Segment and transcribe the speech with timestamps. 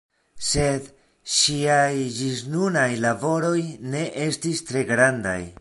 [0.45, 0.87] Sed
[1.33, 3.57] ŝiaj ĝisnunaj laboroj
[3.95, 5.41] ne estis tre grandaj.